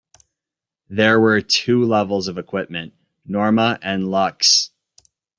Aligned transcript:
There 0.89 1.19
were 1.19 1.41
two 1.41 1.83
levels 1.83 2.27
of 2.27 2.39
equipment: 2.39 2.95
Norma 3.23 3.77
and 3.83 4.09
Luxe. 4.09 4.71